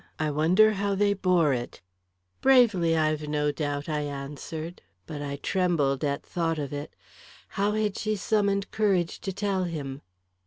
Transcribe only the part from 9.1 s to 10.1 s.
to tell him?